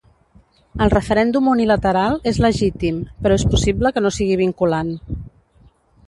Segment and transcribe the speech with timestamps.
[0.83, 4.91] El referèndum unilateral és legítim, però és possible que no sigui vinculant.